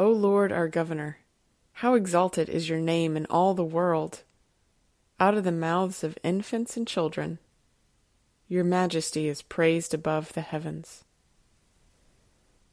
[0.00, 1.18] O Lord our Governor,
[1.72, 4.22] how exalted is your name in all the world!
[5.18, 7.40] Out of the mouths of infants and children,
[8.46, 11.02] your majesty is praised above the heavens.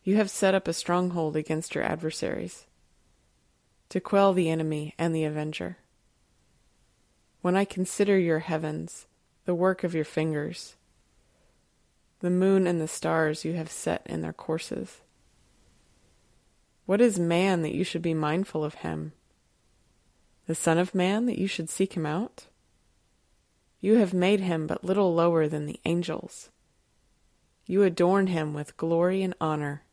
[0.03, 2.67] You have set up a stronghold against your adversaries,
[3.89, 5.77] to quell the enemy and the avenger.
[7.42, 9.08] When I consider your heavens,
[9.45, 10.75] the work of your fingers,
[12.19, 15.02] the moon and the stars you have set in their courses,
[16.86, 19.14] what is man that you should be mindful of him?
[20.47, 22.45] The Son of Man that you should seek him out?
[23.80, 26.50] You have made him but little lower than the angels.
[27.66, 29.83] You adorn him with glory and honor.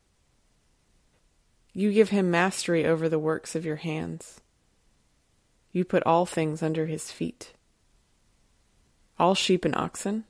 [1.73, 4.41] You give him mastery over the works of your hands.
[5.73, 7.55] You put all things under his feet.
[9.19, 10.25] All sheep and oxen,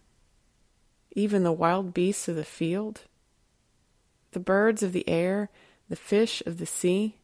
[1.13, 3.03] even the wild beasts of the field,
[4.31, 5.51] the birds of the air,
[5.93, 7.19] the fish of the sea,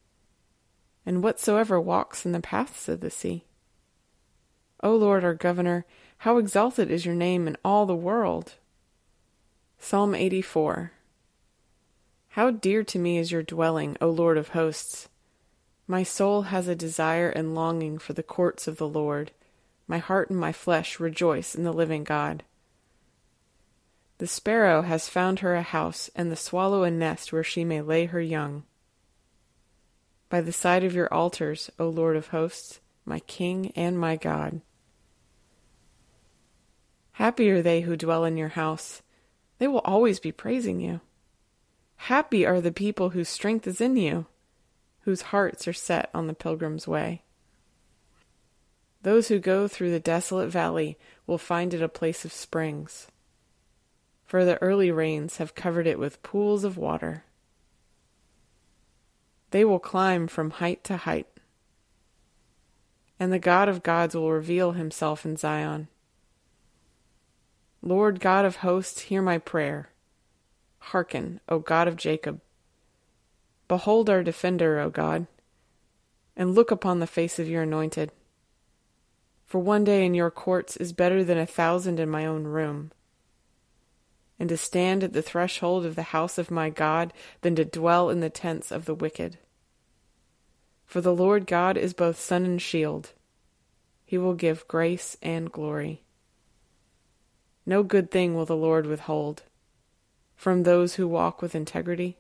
[1.06, 3.46] and whatsoever walks in the paths of the sea.
[4.82, 5.86] O Lord our Governor,
[6.18, 8.56] how exalted is your name in all the world!
[9.78, 10.92] Psalm 84
[12.28, 15.08] How dear to me is your dwelling, O Lord of hosts!
[15.86, 19.30] My soul has a desire and longing for the courts of the Lord.
[19.86, 22.44] My heart and my flesh rejoice in the living God.
[24.18, 27.80] The sparrow has found her a house, and the swallow a nest where she may
[27.80, 28.64] lay her young.
[30.28, 34.60] By the side of your altars, O Lord of hosts, my King and my God.
[37.12, 39.02] Happy are they who dwell in your house.
[39.58, 41.00] They will always be praising you.
[41.96, 44.26] Happy are the people whose strength is in you,
[45.00, 47.22] whose hearts are set on the pilgrim's way.
[49.02, 53.06] Those who go through the desolate valley will find it a place of springs
[54.28, 57.24] for the early rains have covered it with pools of water.
[59.52, 61.26] They will climb from height to height,
[63.18, 65.88] and the God of gods will reveal himself in Zion.
[67.80, 69.88] Lord God of hosts, hear my prayer.
[70.78, 72.42] Hearken, O God of Jacob.
[73.66, 75.26] Behold our defender, O God,
[76.36, 78.12] and look upon the face of your anointed.
[79.46, 82.92] For one day in your courts is better than a thousand in my own room
[84.38, 88.08] and to stand at the threshold of the house of my God than to dwell
[88.08, 89.38] in the tents of the wicked.
[90.86, 93.12] For the Lord God is both sun and shield.
[94.04, 96.02] He will give grace and glory.
[97.66, 99.42] No good thing will the Lord withhold
[100.34, 102.16] from those who walk with integrity.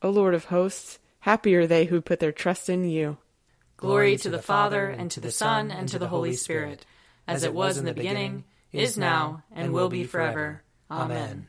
[0.00, 3.18] O Lord of hosts, happy are they who put their trust in you.
[3.76, 6.86] Glory to the Father, and to the Son, and to the Holy Spirit,
[7.28, 10.62] as it was in the beginning is now, and will be forever.
[10.90, 11.48] Amen.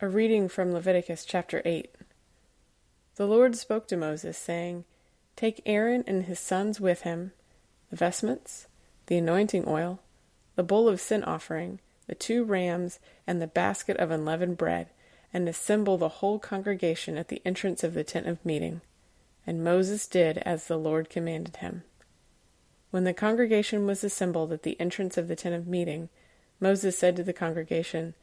[0.00, 1.94] A reading from Leviticus chapter 8.
[3.16, 4.84] The Lord spoke to Moses, saying,
[5.36, 7.32] Take Aaron and his sons with him,
[7.90, 8.66] the vestments,
[9.06, 10.00] the anointing oil,
[10.54, 14.88] the bowl of sin offering, the two rams, and the basket of unleavened bread,
[15.32, 18.80] and assemble the whole congregation at the entrance of the tent of meeting.
[19.46, 21.84] And Moses did as the Lord commanded him.
[22.90, 26.08] When the congregation was assembled at the entrance of the tent of meeting,
[26.60, 28.14] Moses said to the congregation,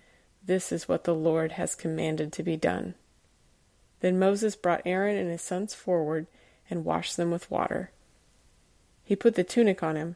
[0.43, 2.95] This is what the Lord has commanded to be done.
[4.01, 6.27] Then Moses brought Aaron and his sons forward
[6.69, 7.91] and washed them with water.
[9.03, 10.15] He put the tunic on him,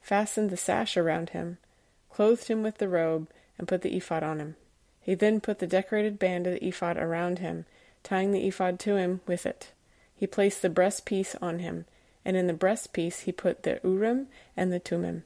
[0.00, 1.58] fastened the sash around him,
[2.10, 3.28] clothed him with the robe,
[3.58, 4.56] and put the ephod on him.
[5.00, 7.66] He then put the decorated band of the ephod around him,
[8.02, 9.72] tying the ephod to him with it.
[10.14, 11.84] He placed the breastpiece on him,
[12.24, 15.24] and in the breastpiece he put the Urim and the Thummim.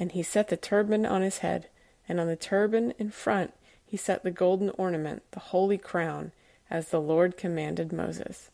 [0.00, 1.68] And he set the turban on his head,
[2.08, 3.52] and on the turban in front
[3.84, 6.32] he set the golden ornament, the holy crown,
[6.70, 8.50] as the Lord commanded Moses.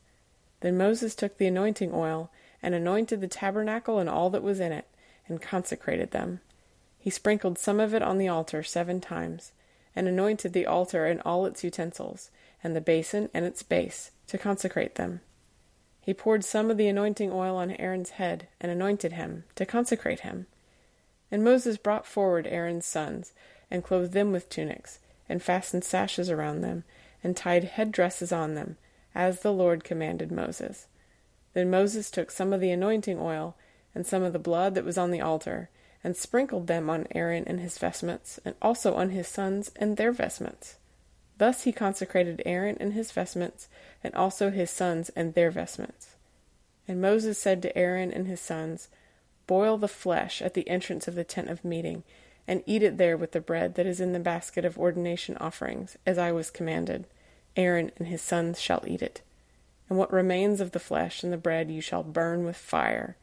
[0.61, 2.31] Then Moses took the anointing oil,
[2.63, 4.87] and anointed the tabernacle and all that was in it,
[5.29, 6.41] and consecrated them.
[6.99, 9.53] He sprinkled some of it on the altar seven times,
[9.95, 12.31] and anointed the altar and all its utensils,
[12.65, 15.21] and the basin and its base, to consecrate them.
[16.01, 20.21] He poured some of the anointing oil on Aaron's head, and anointed him, to consecrate
[20.21, 20.47] him.
[21.31, 23.33] And Moses brought forward Aaron's sons,
[23.71, 26.85] and clothed them with tunics, and fastened sashes around them,
[27.25, 28.77] and tied head dresses on them,
[29.15, 30.87] as the Lord commanded Moses.
[31.53, 33.57] Then Moses took some of the anointing oil,
[33.95, 35.71] and some of the blood that was on the altar,
[36.05, 40.13] and sprinkled them on Aaron and his vestments, and also on his sons and their
[40.13, 40.77] vestments.
[41.39, 43.69] Thus he consecrated Aaron and his vestments,
[44.05, 46.15] and also his sons and their vestments.
[46.87, 48.89] And Moses said to Aaron and his sons,
[49.47, 52.03] Boil the flesh at the entrance of the tent of meeting,
[52.49, 55.97] and eat it there with the bread that is in the basket of ordination offerings,
[56.07, 57.07] as I was commanded.
[57.57, 59.23] Aaron and his sons shall eat it.
[59.89, 63.17] And what remains of the flesh and the bread you shall burn with fire.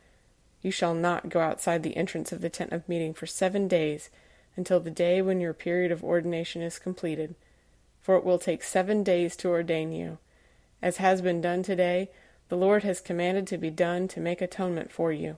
[0.62, 4.10] You shall not go outside the entrance of the tent of meeting for seven days,
[4.56, 7.36] until the day when your period of ordination is completed.
[8.02, 10.19] For it will take seven days to ordain you.
[10.81, 12.10] As has been done today,
[12.50, 15.38] the Lord has commanded to be done to make atonement for you.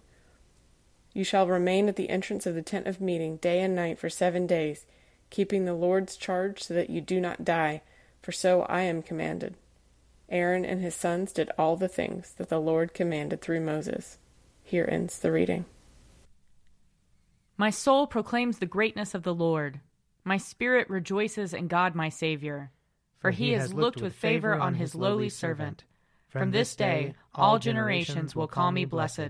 [1.16, 4.10] You shall remain at the entrance of the tent of meeting day and night for
[4.10, 4.86] seven days,
[5.32, 7.82] keeping the Lord's charge so that you do not die
[8.26, 9.56] for so I am commanded.
[10.30, 14.18] Aaron and his sons did all the things that the Lord commanded through Moses.
[14.64, 15.66] Here ends the reading.
[17.56, 19.80] My soul proclaims the greatness of the Lord.
[20.24, 22.72] My spirit rejoices in God my Saviour.
[23.20, 25.84] For he has looked with favor on his lowly servant.
[26.28, 29.30] From this day all generations will call me blessed.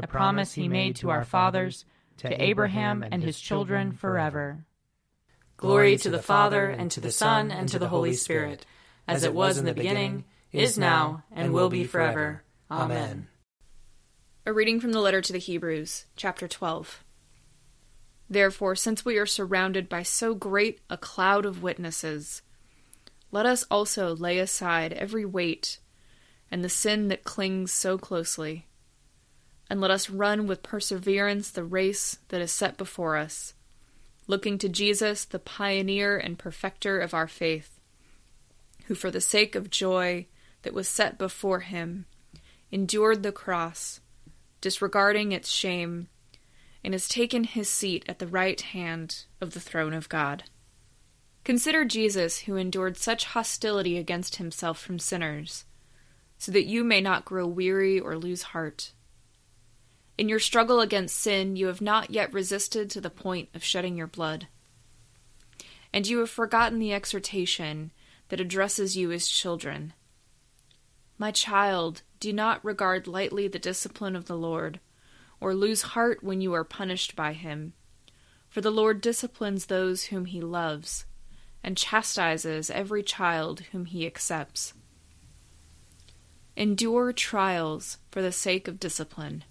[0.00, 1.84] the promise he made to our fathers,
[2.18, 4.64] to Abraham and his children forever.
[5.56, 8.66] Glory to the Father, and to the Son, and to the Holy Spirit
[9.08, 12.42] as it was in the beginning, is now, and will be forever.
[12.70, 13.28] Amen.
[14.44, 17.04] A reading from the letter to the Hebrews, chapter 12.
[18.28, 22.42] Therefore, since we are surrounded by so great a cloud of witnesses,
[23.30, 25.78] let us also lay aside every weight
[26.50, 28.66] and the sin that clings so closely,
[29.68, 33.54] and let us run with perseverance the race that is set before us,
[34.26, 37.76] looking to Jesus, the pioneer and perfecter of our faith
[38.86, 40.26] who for the sake of joy
[40.62, 42.06] that was set before him
[42.70, 44.00] endured the cross,
[44.60, 46.08] disregarding its shame,
[46.82, 50.44] and has taken his seat at the right hand of the throne of God.
[51.44, 55.64] Consider Jesus, who endured such hostility against himself from sinners,
[56.38, 58.92] so that you may not grow weary or lose heart.
[60.18, 63.96] In your struggle against sin, you have not yet resisted to the point of shedding
[63.96, 64.48] your blood.
[65.92, 67.92] And you have forgotten the exhortation
[68.28, 69.92] that addresses you as children.
[71.18, 74.80] My child, do not regard lightly the discipline of the Lord,
[75.40, 77.74] or lose heart when you are punished by him.
[78.48, 81.04] For the Lord disciplines those whom he loves,
[81.62, 84.72] and chastises every child whom he accepts.
[86.56, 89.44] Endure trials for the sake of discipline.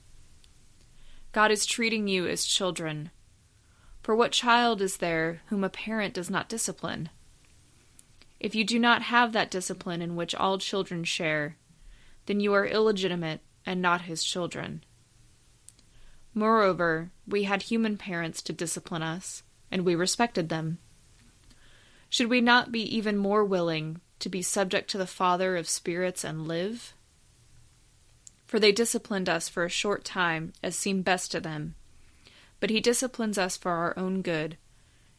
[1.36, 3.12] God is treating you as children.
[4.01, 7.10] For what child is there whom a parent does not discipline?
[8.39, 11.58] If you do not have that discipline in which all children share,
[12.27, 14.86] then you are illegitimate and not his children.
[16.34, 20.77] Moreover, we had human parents to discipline us, and we respected them.
[22.08, 26.24] Should we not be even more willing to be subject to the Father of spirits
[26.24, 26.94] and live?
[28.45, 31.75] For they disciplined us for a short time as seemed best to them,
[32.59, 34.57] but he disciplines us for our own good,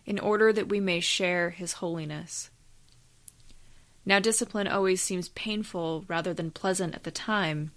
[0.05, 2.51] in order that we may share his holiness.
[4.05, 7.73] Now, discipline always seems painful rather than pleasant at the time,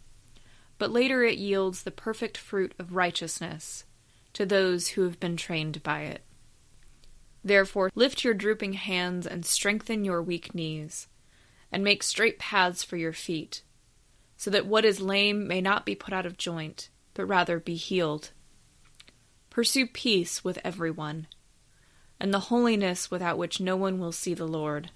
[0.77, 3.83] but later it yields the perfect fruit of righteousness
[4.33, 6.23] to those who have been trained by it.
[7.43, 11.07] Therefore, lift your drooping hands and strengthen your weak knees,
[11.71, 13.63] and make straight paths for your feet,
[14.39, 17.75] so that what is lame may not be put out of joint, but rather be
[17.75, 18.31] healed.
[19.49, 21.27] Pursue peace with everyone,
[22.21, 24.91] and the holiness without which no one will see the Lord.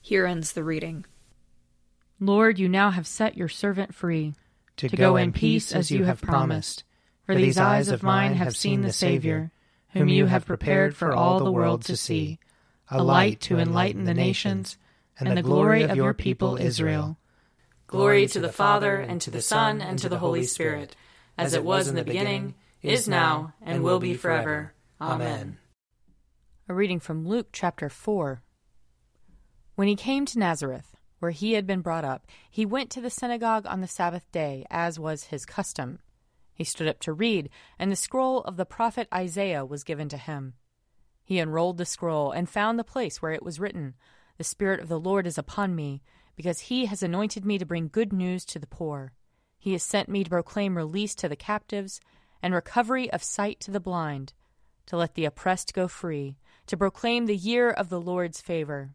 [0.00, 1.04] Here ends the reading.
[2.20, 4.34] Lord, you now have set your servant free.
[4.76, 6.84] to go in peace as you have promised.
[7.26, 9.50] For these eyes of mine have seen the Savior,
[9.88, 12.38] whom you have prepared for all the world to see,
[12.88, 14.78] a light to enlighten the nations,
[15.18, 17.18] and the glory of your people Israel.
[17.86, 20.96] Glory to the Father, and to the Son, and to the Holy Spirit,
[21.36, 24.72] as it was in the beginning, is now, and will be forever.
[25.00, 25.58] Amen.
[26.68, 28.42] A reading from Luke chapter 4.
[29.74, 33.10] When he came to Nazareth, where he had been brought up, he went to the
[33.10, 35.98] synagogue on the Sabbath day, as was his custom.
[36.54, 40.16] He stood up to read, and the scroll of the prophet Isaiah was given to
[40.16, 40.54] him.
[41.24, 43.94] He unrolled the scroll and found the place where it was written,
[44.38, 46.02] The Spirit of the Lord is upon me,
[46.36, 49.12] because he has anointed me to bring good news to the poor.
[49.58, 52.00] He has sent me to proclaim release to the captives
[52.42, 54.34] and recovery of sight to the blind,
[54.86, 56.36] to let the oppressed go free,
[56.66, 58.94] to proclaim the year of the Lord's favor.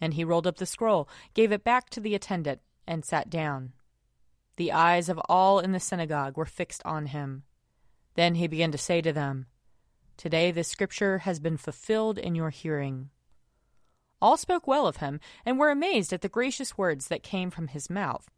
[0.00, 3.72] And he rolled up the scroll, gave it back to the attendant, and sat down.
[4.56, 7.44] The eyes of all in the synagogue were fixed on him.
[8.14, 9.46] Then he began to say to them,
[10.16, 13.10] Today this scripture has been fulfilled in your hearing.
[14.22, 17.68] All spoke well of him, and were amazed at the gracious words that came from
[17.68, 18.28] his mouth.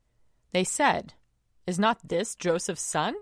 [0.52, 1.14] They said,
[1.66, 3.14] Is not this Joseph's son?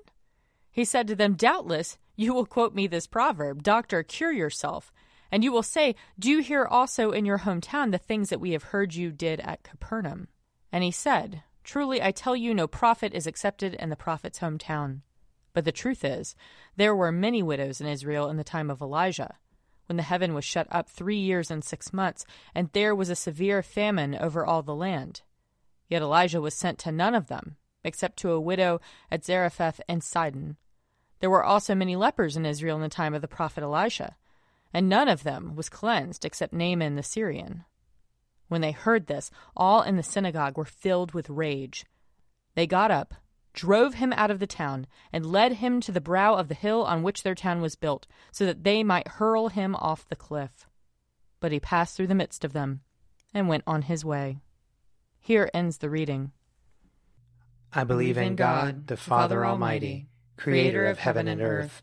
[0.71, 4.93] He said to them, Doubtless you will quote me this proverb, Doctor, cure yourself.
[5.33, 8.51] And you will say, Do you hear also in your hometown the things that we
[8.51, 10.29] have heard you did at Capernaum?
[10.71, 15.01] And he said, Truly I tell you, no prophet is accepted in the prophet's hometown.
[15.55, 16.35] But the truth is,
[16.77, 19.37] there were many widows in Israel in the time of Elijah,
[19.91, 23.15] when the heaven was shut up three years and six months, and there was a
[23.15, 25.21] severe famine over all the land.
[25.89, 28.81] Yet Elijah was sent to none of them, except to a widow
[29.11, 30.57] at Zarephath in Sidon.
[31.19, 34.17] There were also many lepers in Israel in the time of the prophet Elisha
[34.73, 37.65] and none of them was cleansed except Naaman the Syrian.
[38.49, 41.85] When they heard this, all in the synagogue were filled with rage.
[42.55, 43.15] They got up,
[43.53, 46.85] drove him out of the town, and led him to the brow of the hill
[46.85, 50.67] on which their town was built, so that they might hurl him off the cliff.
[51.41, 52.81] But he passed through the midst of them
[53.33, 54.39] and went on his way.
[55.19, 56.33] Here ends the reading.
[57.73, 61.83] I believe in God, the Father Almighty, creator of heaven and earth.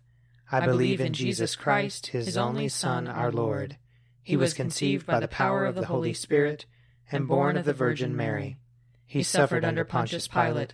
[0.52, 3.78] I believe in Jesus Christ, his only Son, our Lord.
[4.24, 6.66] He was conceived by the power of the Holy Spirit
[7.12, 8.58] and born of the Virgin Mary.
[9.06, 10.74] He suffered under Pontius Pilate,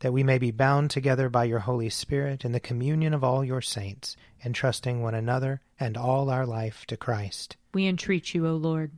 [0.00, 3.44] That we may be bound together by your Holy Spirit in the communion of all
[3.44, 7.56] your saints, entrusting one another and all our life to Christ.
[7.72, 8.92] We entreat you, O Lord.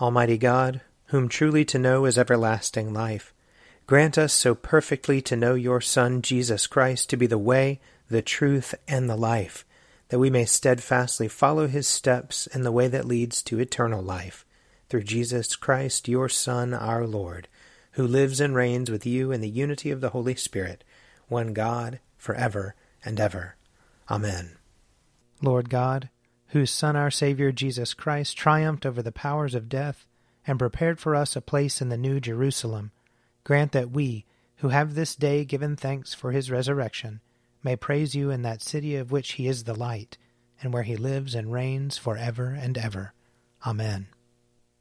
[0.00, 3.32] Almighty God, whom truly to know is everlasting life,
[3.86, 8.22] grant us so perfectly to know your Son, Jesus Christ, to be the way, the
[8.22, 9.64] truth, and the life
[10.08, 14.44] that we may steadfastly follow his steps in the way that leads to eternal life,
[14.88, 17.48] through Jesus Christ, your Son, our Lord,
[17.96, 20.84] who lives and reigns with you in the unity of the Holy Spirit,
[21.28, 23.56] one God, for ever and ever.
[24.10, 24.58] Amen.
[25.40, 26.10] Lord God,
[26.48, 30.06] whose Son, our Savior Jesus Christ, triumphed over the powers of death
[30.46, 32.92] and prepared for us a place in the New Jerusalem,
[33.44, 34.26] grant that we,
[34.56, 37.22] who have this day given thanks for his resurrection,
[37.62, 40.18] may praise you in that city of which he is the light,
[40.60, 43.14] and where he lives and reigns for ever and ever.
[43.66, 44.08] Amen.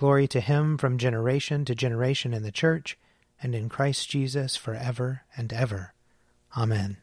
[0.00, 2.96] Glory to Him from generation to generation in the Church
[3.42, 5.92] and in Christ Jesus forever and ever.
[6.56, 6.96] Amen.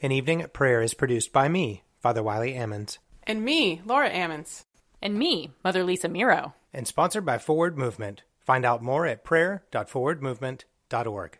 [0.00, 2.96] An Evening at Prayer is produced by me, Father Wiley Ammons.
[3.24, 4.64] And me, Laura Ammons.
[5.02, 6.54] And me, Mother Lisa Miro.
[6.72, 8.22] And sponsored by Forward Movement.
[8.38, 11.38] Find out more at prayer.forwardmovement.org.